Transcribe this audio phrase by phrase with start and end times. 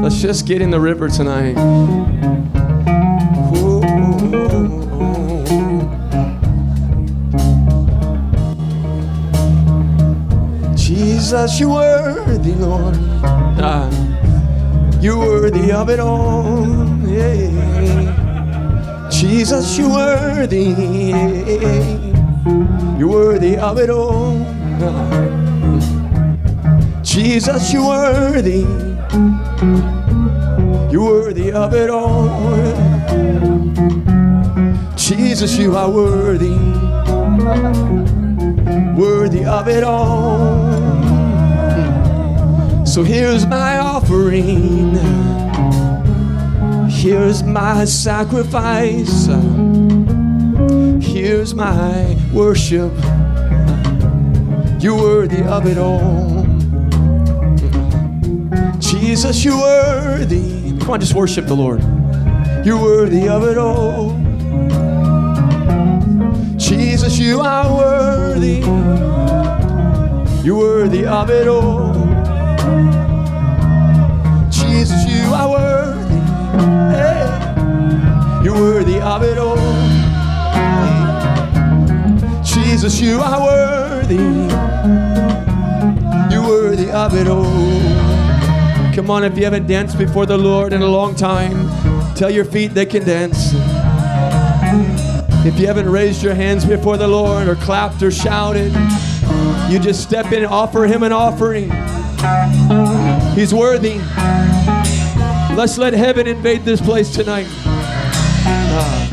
[0.00, 1.56] Let's just get in the river tonight.
[10.76, 12.96] Jesus, you're worthy, Lord.
[13.60, 13.90] Ah,
[15.00, 16.66] you're worthy of it all.
[17.06, 17.48] Yeah.
[19.10, 20.74] Jesus, you're worthy.
[22.98, 25.37] You're worthy of it all.
[27.18, 28.64] Jesus, you're worthy.
[30.88, 32.28] You're worthy of it all.
[34.94, 36.56] Jesus, you are worthy.
[38.96, 40.76] Worthy of it all.
[42.86, 44.94] So here's my offering.
[46.88, 49.26] Here's my sacrifice.
[51.04, 52.92] Here's my worship.
[54.80, 56.37] You're worthy of it all.
[58.78, 60.78] Jesus, you're worthy.
[60.78, 61.82] Come on, just worship the Lord.
[62.64, 64.16] You're worthy of it all.
[66.56, 68.58] Jesus, you are worthy.
[70.44, 71.92] You're worthy of it all.
[74.50, 76.20] Jesus, you are worthy.
[76.94, 78.44] Hey.
[78.44, 79.56] You're worthy of it all.
[82.42, 84.16] Jesus, you are worthy.
[86.32, 87.77] You're worthy of it all.
[88.98, 91.68] Come on, if you haven't danced before the Lord in a long time,
[92.16, 93.52] tell your feet they can dance.
[95.46, 98.72] If you haven't raised your hands before the Lord or clapped or shouted,
[99.70, 101.70] you just step in and offer Him an offering.
[103.36, 103.98] He's worthy.
[105.54, 107.46] Let's let heaven invade this place tonight.
[108.74, 109.08] Ah.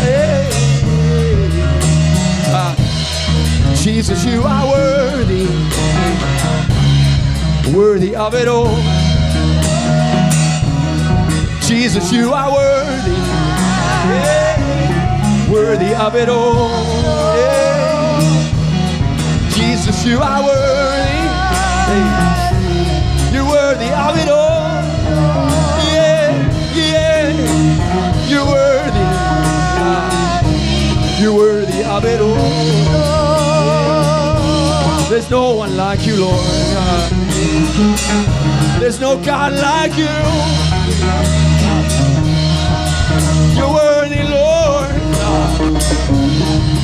[0.00, 0.48] Hey.
[2.46, 3.76] Ah.
[3.82, 4.91] Jesus, you are worthy,
[7.70, 8.76] worthy of it all.
[11.62, 13.12] Jesus, you are worthy,
[14.10, 15.50] yeah.
[15.50, 16.68] worthy of it all.
[17.36, 18.20] Yeah.
[19.50, 20.81] Jesus, you are worthy,
[35.12, 36.40] There's no one like you, Lord.
[38.80, 40.08] There's no God like you.
[43.54, 44.90] You're worthy, Lord.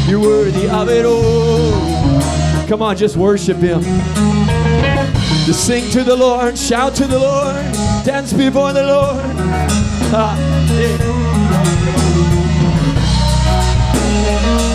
[0.07, 2.69] You're worthy of it all.
[2.69, 3.81] Come on, just worship Him.
[5.47, 7.65] Just sing to the Lord, shout to the Lord,
[8.05, 9.25] dance before the Lord.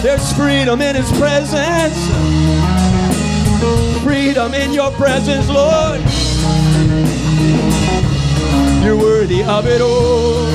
[0.01, 2.82] There's freedom in His presence.
[4.53, 5.99] In your presence, Lord.
[8.83, 10.47] You're worthy of it all.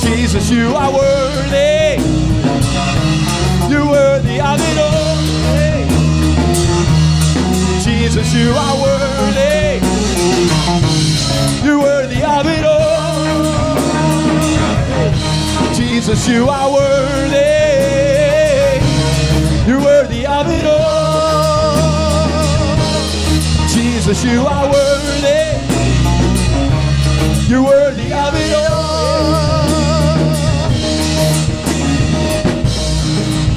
[0.00, 2.02] Jesus, you are worthy.
[3.70, 5.16] You're worthy of it all.
[7.80, 9.80] Jesus, you are worthy.
[11.64, 13.22] You're worthy of it all.
[15.74, 17.60] Jesus, you are worthy.
[19.66, 21.01] You're worthy of it all.
[24.12, 25.56] Jesus, you are worthy.
[27.48, 29.22] You're worthy of it all.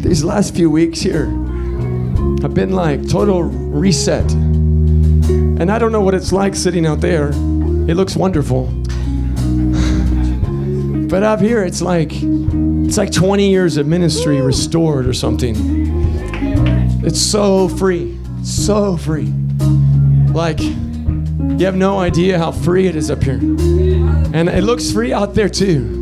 [0.04, 1.49] These last few weeks here
[2.42, 4.32] have been like total reset.
[4.32, 7.30] And I don't know what it's like sitting out there.
[7.30, 8.66] It looks wonderful.
[11.10, 15.56] But up here it's like it's like 20 years of ministry restored or something.
[17.04, 18.18] It's so free.
[18.44, 19.34] So free.
[20.34, 23.40] Like you have no idea how free it is up here.
[23.40, 25.98] And it looks free out there too.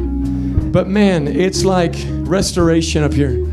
[0.71, 1.95] But man, it's like
[2.27, 3.43] restoration up here.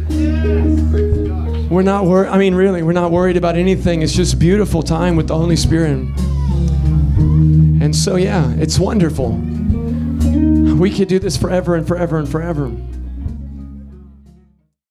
[1.75, 2.29] We're not worried.
[2.29, 4.03] I mean, really, we're not worried about anything.
[4.03, 5.99] It's just beautiful time with the Holy Spirit.
[7.19, 9.33] And so, yeah, it's wonderful.
[9.33, 12.71] We could do this forever and forever and forever.